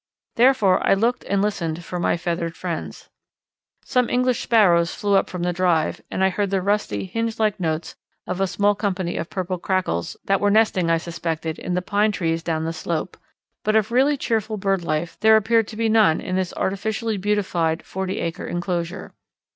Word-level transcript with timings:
Therefore 0.33 0.83
I 0.83 0.95
looked 0.95 1.23
and 1.25 1.43
listened 1.43 1.85
for 1.85 1.99
my 1.99 2.17
feathered 2.17 2.57
friends. 2.57 3.09
Some 3.85 4.09
English 4.09 4.41
Sparrows 4.41 4.95
flew 4.95 5.13
up 5.13 5.29
from 5.29 5.43
the 5.43 5.53
drive, 5.53 6.01
and 6.09 6.23
I 6.23 6.29
heard 6.31 6.49
the 6.49 6.59
rusty 6.59 7.05
hinge 7.05 7.37
like 7.37 7.59
notes 7.59 7.95
of 8.25 8.41
a 8.41 8.47
small 8.47 8.73
company 8.73 9.15
of 9.15 9.29
Purple 9.29 9.59
Crackles 9.59 10.17
that 10.25 10.41
were 10.41 10.49
nesting, 10.49 10.89
I 10.89 10.97
suspected, 10.97 11.59
in 11.59 11.75
the 11.75 11.83
pine 11.83 12.11
trees 12.11 12.41
down 12.41 12.63
the 12.63 12.73
slope, 12.73 13.15
but 13.63 13.75
of 13.75 13.91
really 13.91 14.17
cheerful 14.17 14.57
bird 14.57 14.83
life 14.83 15.19
there 15.19 15.37
appeared 15.37 15.67
to 15.67 15.77
be 15.77 15.87
none 15.87 16.19
in 16.19 16.35
this 16.35 16.51
artificially 16.57 17.17
beautified, 17.17 17.83
forty 17.85 18.19
acre 18.21 18.47
enclosure. 18.47 19.13